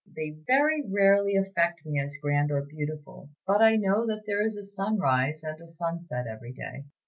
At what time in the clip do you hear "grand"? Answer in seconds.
2.19-2.49